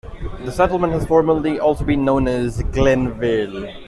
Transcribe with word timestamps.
The 0.45 0.51
settlement 0.51 0.93
has 0.93 1.05
formerly 1.05 1.59
also 1.59 1.85
been 1.85 2.03
known 2.03 2.27
as 2.27 2.63
Glenville. 2.71 3.71